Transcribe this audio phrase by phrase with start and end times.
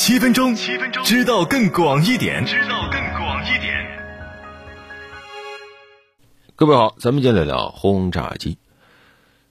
[0.00, 3.98] 七分钟，七分钟，知道更广一点，知道更广一点。
[6.54, 8.58] 各位好，咱们今天来聊轰炸机。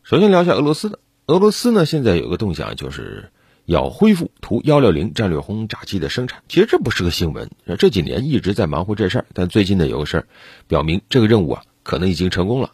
[0.03, 3.29] 首先聊一下俄罗斯的，俄罗斯呢现在有个动向，就是
[3.65, 6.41] 要恢复图幺六零战略轰炸机的生产。
[6.47, 10.27] 其实这不是个新闻，这几年一直在忙活这事儿，但最近呢有个事儿，
[10.69, 12.71] 表明这个任务啊可能已经成功了。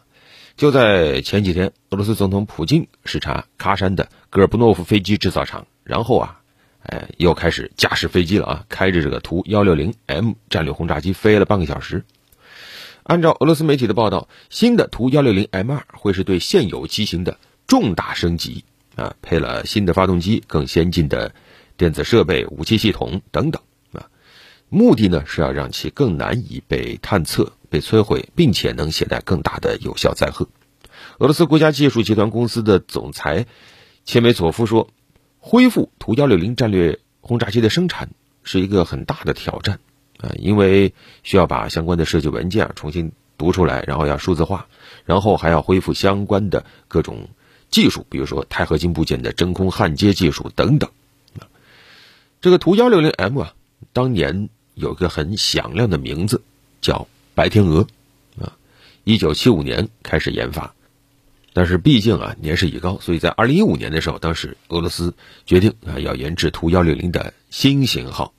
[0.56, 6.40] 就在前几天，俄罗斯总统普京视察喀山的戈尔布诺夫飞机制造厂，然后啊。
[6.86, 8.64] 哎，又开始驾驶飞机了啊！
[8.68, 12.04] 开着这个图幺六零 M 战略轰炸机飞了半个小时。
[13.02, 18.64] 按照俄罗斯媒体的报道，新的图幺六零 M 二会是对现有机型的重大升级
[18.96, 21.34] 啊，配了新的发动机、更先进的
[21.78, 24.08] 电子设备、武器系统等等啊。
[24.68, 30.46] 目的呢是要让其更难以被探测、被摧毁，并且能携带更大的有效载荷。
[31.18, 33.46] 俄罗斯国家技术集团公司的总裁
[34.04, 34.90] 切梅佐夫说。
[35.46, 38.08] 恢复图幺六零战略轰炸机的生产
[38.44, 39.78] 是一个很大的挑战
[40.18, 44.68] 啊，因为需要把相关的设计文件啊重新读出来，然后要数字化，
[45.04, 47.28] 然后还要恢复相关的各种
[47.70, 50.90] 技术，比如说钛合金部件的真空焊接技术等等。
[52.40, 53.54] 这个图幺六零 M 啊，
[53.92, 56.40] 当年有个很响亮的名字
[56.80, 57.86] 叫白天鹅
[58.40, 58.56] 啊，
[59.04, 60.74] 一九七五年开始研发。
[61.54, 65.14] 但是毕竟啊年事已高，所以在二零一五年的时候，当时俄罗斯
[65.46, 68.34] 决定啊要研制图幺六零的新型号。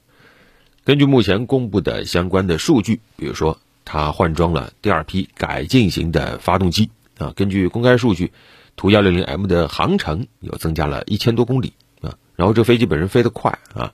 [0.84, 7.32] 根据目前公布的相关的数据，比如说它换装了第二批改进型的发动机啊。
[7.38, 8.34] 根据公开数据，
[8.76, 11.72] 图幺六零 M 的航程又增加了一千多公里
[12.02, 12.18] 啊。
[12.36, 13.94] 然后这飞机本身飞得快啊，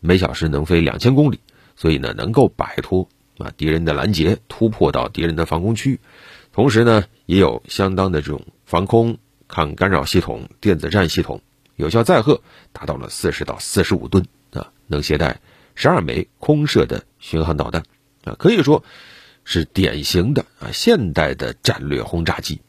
[0.00, 1.40] 每小时能飞两千公里，
[1.74, 5.98] 所以呢能够摆脱啊敌人的拦截，突破到敌人的防空区。
[6.52, 9.16] 同时呢，也有相当的这种防空
[9.48, 11.40] 抗干扰系统、电子战系统，
[11.76, 15.40] 有效载荷达到了四十到四十五吨啊，能携带
[15.74, 17.84] 十二枚空射的巡航导弹
[18.24, 18.84] 啊，可以说
[19.44, 22.60] 是典型的啊现代的战略轰炸机。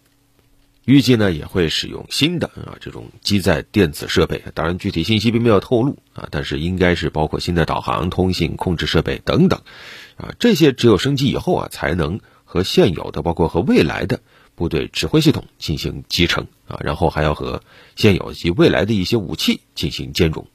[0.86, 9.62] 预计呢也会使用新的啊这种机载电子设备，当然具体信息并没有透露啊，但是应该是包括新的导航、通信、控制设备等等
[10.16, 12.22] 啊，这些只有升级以后啊才能。
[12.53, 14.19] 和现有的，包括和未来的
[14.53, 17.64] 部队指挥系统进行集成啊，然后还要和
[17.96, 20.46] 现有及未来的一些武器进行兼容。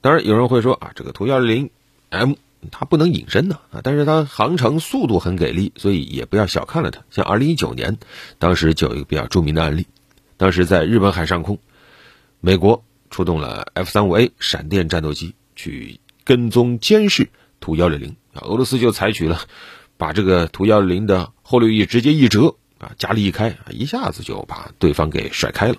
[0.00, 1.68] 当然，有人会说啊，这个图幺零
[2.08, 2.32] M
[2.70, 7.04] 它不能隐身呢啊，但是它航程速度很给力，所以也不要小看了它。
[7.10, 7.98] 像二零一九年，
[8.38, 9.86] 当时就有一个比较著名的案例，
[10.38, 11.58] 当时在日本海上空，
[12.40, 17.28] 美国出动了 F 三五 A 闪电战斗机去跟踪监视
[17.60, 19.42] 图幺六零啊，俄罗斯就采取了。
[19.96, 25.76] 把这个图幺零的后六翼直接一折啊，加力一开，一下子就把对方给甩开了。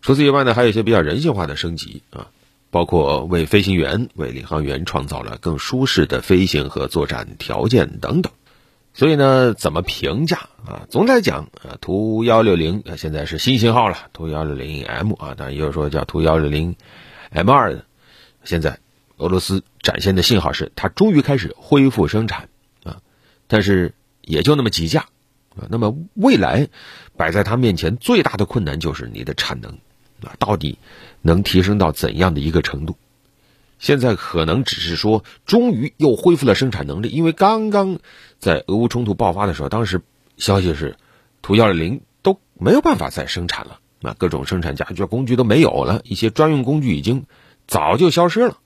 [0.00, 2.28] 除此以外呢，还有一些比较人性化的升级啊，
[2.70, 8.32] 包括为飞行员、为领航员创造了更舒适的飞行和作战条件等等。
[8.94, 10.86] 所以呢，怎么评价啊？
[10.88, 16.76] 总的来讲啊，图幺六零现在是新型号了，图幺六零 M 啊，当然也有说叫图幺六零
[17.30, 17.84] M 二的。
[18.44, 18.78] 现在
[19.18, 22.48] 俄罗斯展现的信号是，它终于开始恢复生产。
[23.48, 25.00] 但是也就那么几架，
[25.56, 26.68] 啊，那么未来
[27.16, 29.72] 摆在他面前最大的困难就是你的产能，
[30.22, 30.78] 啊，到底
[31.22, 32.96] 能提升到怎样的一个程度？
[33.78, 38.00] 现在可能只是说终于又恢复了生产能力，因为刚刚
[38.38, 40.02] 在俄乌冲突爆发的时候，当时
[40.36, 40.96] 消息是
[41.42, 47.24] 图幺二零都没有办法再生产了，啊，各种生产家具工具都没有了，一些专用工具已经
[47.66, 48.58] 早就消失了。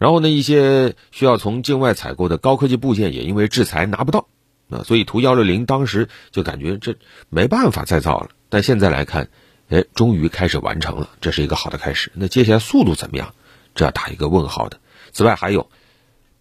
[0.00, 4.28] 然后呢，一些需要从境外采购的高科技部件也因为制裁拿不到，
[4.70, 6.96] 啊，所以图幺六零当时就感觉这
[7.28, 8.30] 没办法再造了。
[8.48, 9.28] 但现在来看，
[9.68, 12.10] 哎，终于开始完成了，这是一个好的开始。
[12.14, 13.34] 那接下来速度怎么样？
[13.74, 14.80] 这要打一个问号的。
[15.12, 15.68] 此外，还有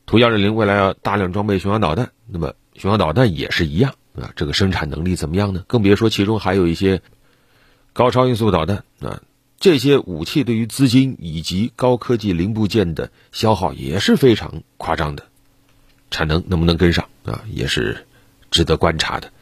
[0.06, 5.66] 图幺六零未来要大量装备巡航导弹，那么巡航导弹也是一样啊，这个生产能力怎么样呢？
[5.68, 7.02] 更别说其中还有一些
[7.92, 9.22] 高超音速导弹啊。
[9.60, 15.26] 这些武器对于资金以及高科技零部件的消耗也是非常夸张的，
[16.12, 18.08] 产能能不能跟上啊，也是
[18.52, 19.34] 值得观察的。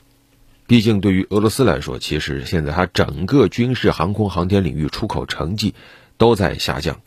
[0.65, 5.75] 毕竟对于俄罗斯来说，其实现在它整个军事航空航天领域出口成绩
[6.17, 6.99] 都在下降，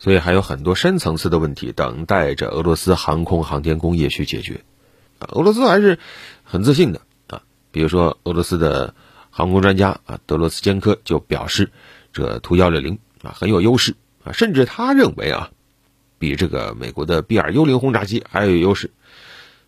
[0.00, 4.64] 所以还有很多深层次的问题等待着俄罗斯航空航天工业去解决。
[5.20, 6.00] 俄罗斯还是
[6.42, 8.92] 很自信的啊，比如说俄罗斯的
[9.30, 11.70] 航空专家啊，德罗斯坚科就表示。
[12.14, 15.50] 这图幺六零啊很有优势啊，甚至他认为啊，
[16.18, 18.92] 比这个美国的 B 二幽灵轰炸机还有优势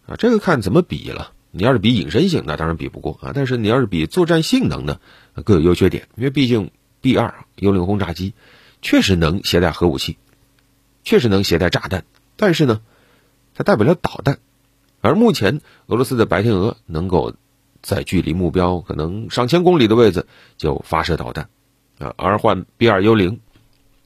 [0.06, 0.16] 啊。
[0.16, 1.32] 这个看怎么比了。
[1.50, 3.32] 你要是比隐身性，那当然比不过啊。
[3.34, 5.00] 但是你要是比作战性能呢，
[5.42, 6.06] 各有优缺点。
[6.14, 6.70] 因为毕竟
[7.00, 8.34] B 二幽灵轰炸机
[8.82, 10.18] 确实能携带核武器，
[11.02, 12.04] 确实能携带炸弹，
[12.36, 12.82] 但是呢，
[13.54, 14.38] 它带不了导弹。
[15.00, 17.34] 而目前俄罗斯的白天鹅能够
[17.80, 20.26] 在距离目标可能上千公里的位置
[20.58, 21.48] 就发射导弹，
[21.98, 23.40] 啊，而换 B 二幽灵，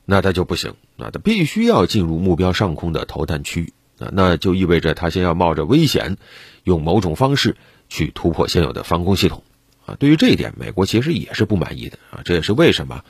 [0.04, 6.16] 那它就不行，那它必须要进入目标上空的投弹区，啊，那就意味着它先要冒着危险，
[6.64, 7.56] 用某种方式
[7.88, 9.42] 去突破现有的防空系统，
[9.86, 13.04] 啊，对于这一点，美国其实也是不满意的，啊，这也是为什么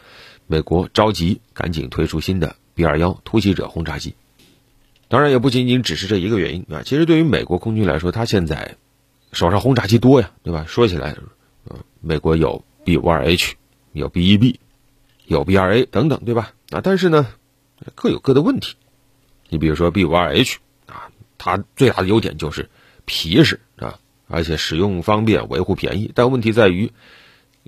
[0.46, 4.14] 美国着急赶紧推出新的 B 二幺突袭者轰炸机。
[5.08, 6.82] 当然也不仅仅只是这一个原因啊！
[6.84, 8.76] 其实对于美国空军来说，他现在
[9.32, 10.66] 手上轰炸机多呀，对吧？
[10.68, 11.16] 说起来，
[11.64, 13.56] 呃，美国有 B 五二 H，
[13.92, 14.60] 有 B 一 B，
[15.30, 16.52] 有 B 二 A 等等，对吧？
[16.70, 17.28] 啊，但是呢，
[17.94, 18.74] 各有各的问题。
[19.48, 22.68] 你比如说 B 五二 H 啊，它最大的优点就是
[23.04, 26.10] 皮实啊，而且使用方便，维护便宜。
[26.14, 26.92] 但问题在于，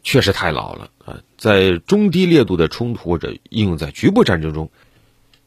[0.02, 4.70] 确实太老了啊，在中低烈度的冲突或者应用在局部战争中，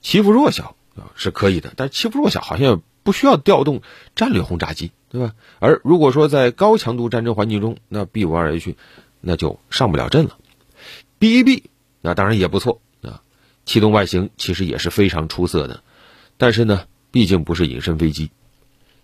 [0.02, 0.76] 欺负弱小。
[0.96, 3.82] 啊，是可以的，但欺负弱小好像不需要调动
[4.16, 5.34] 战略轰炸机，对吧？
[5.60, 8.78] 而如果说在高强度战争环境中，那 B 五二 H
[9.20, 10.38] 那就上不了阵了。
[11.20, 11.64] B 一 B
[12.06, 13.22] 那当然也不错啊，
[13.66, 15.84] 气动外形其实也是非常出色的，
[16.38, 18.32] 但是呢，毕竟不是隐身飞机，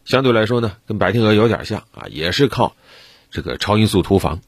[0.06, 2.76] 相对来说呢，跟白天鹅有点像啊，也是靠
[3.30, 4.40] 这个超音速突防。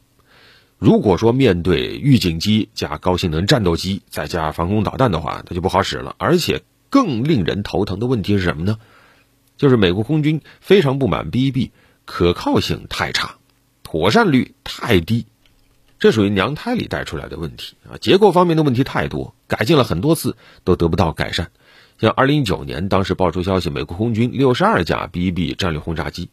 [0.78, 6.64] 如果说面对预警机加高性能战斗机再加防空导弹的话，它就不好使了，而且。
[6.94, 8.78] 更令人头疼的问题是什么呢？
[9.58, 11.72] 就是美国空军非常不满 B 一 B
[12.06, 13.38] 可靠性太差，
[13.82, 15.26] 妥善率太低，
[16.04, 17.96] 这属于娘胎里带出来的问题啊！
[17.98, 20.36] 结构方面的问题太多，改进了很多次
[20.66, 21.50] 都得不到改善。
[21.98, 26.30] 像二零一九年，当时爆出消息，美国空军六十二架 B 一 B 战略轰炸机，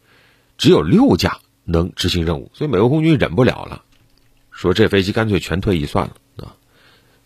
[0.59, 3.85] 只有六架能执行任务，所以美国空军忍不了了，
[4.51, 6.57] 说这飞机干脆全退役算了啊！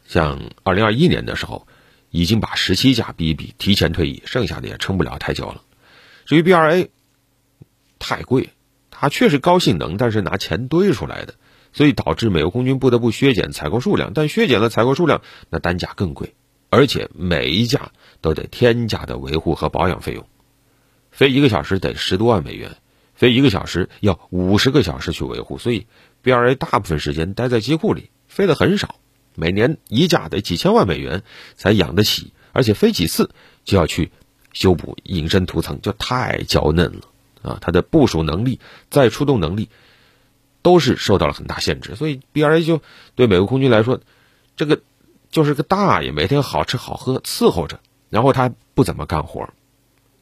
[0.07, 1.67] 像二零二一年的时候。
[2.11, 5.63] 已经把十七架 B-1B 提前退役，剩下的也撑不了太久了。
[6.27, 6.91] 至于 B 二 A，
[7.99, 8.51] 太贵，
[8.93, 11.35] 它确实高性能，但是拿钱堆出来的，
[11.75, 14.13] 所以导致美国空军不得不削减采购数量。
[14.15, 16.35] 但削减了采购数量，那单价更贵，
[16.71, 17.93] 而且每一架
[18.23, 20.27] 都得天价的维护和保养费用，
[21.11, 22.79] 飞一个小时得十多万美元，
[23.15, 25.87] 飞一个小时要五十个小时去维护，所以
[26.23, 28.97] B 二 A 大部分时间待在机库里，飞的很少。
[29.37, 31.25] 每年一架得几千万美元
[31.57, 33.31] 才养得起，而且飞几次
[33.65, 34.13] 就要去
[34.53, 37.01] 修补隐身涂层，就太娇嫩了
[37.43, 37.59] 啊！
[37.61, 38.61] 它的部署能力、
[38.91, 39.71] 再出动能力
[40.65, 42.81] 都是受到了很大限制，所以 B R A 就
[43.15, 44.01] 对美国空军来说，
[44.57, 44.81] 这个
[45.31, 49.51] 就是个大爷，每天好吃好喝伺候着，然后他不怎么干活，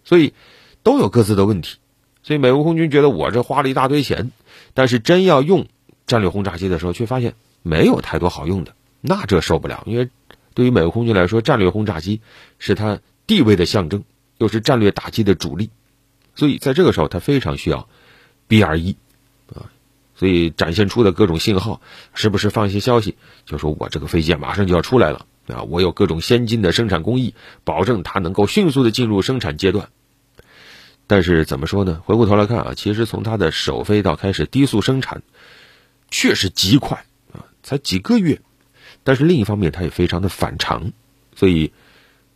[0.02, 0.34] 所以
[0.82, 1.78] 都有各自的问题。
[2.24, 4.32] 所以美国空军觉得我这花了一大堆钱，
[4.74, 5.68] 但是真要用
[6.08, 8.74] 战略轰炸机的时候，却发现没有太多好用的。
[9.00, 10.08] 那这受不了，因为
[10.54, 12.20] 对于美国空军来说，战略轰炸机
[12.58, 12.98] 是它
[13.28, 14.02] 地位的象征，
[14.38, 15.70] 又是战略打击的主力，
[16.34, 17.88] 所以在这个时候，它非常需要
[18.48, 18.96] B 二一，
[20.22, 21.80] 所以展现出的各种信号，
[22.14, 27.34] 时不时放一些消息，就说我这个飞机马上就要出来了啊，我有各种先进的生产工艺，
[27.64, 29.88] 保证它能够迅速的进入生产阶段。
[31.08, 32.00] 但是怎么说呢？
[32.04, 35.24] 回过头来看啊，其实从它的首飞到开始低速生产，
[36.08, 38.40] 确实极快啊，才几个月。
[39.02, 40.92] 但是另一方面，它也非常的反常，
[41.34, 41.72] 所以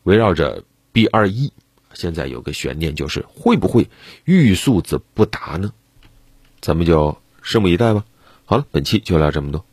[0.02, 1.52] 围绕着 B 二一，
[1.94, 3.88] 现在有个悬念，就是会不会
[4.24, 5.72] 欲速则不达呢？
[6.60, 7.16] 咱们就
[7.46, 8.04] 拭目以待吧。
[8.44, 9.64] 好了，本期就聊这么多。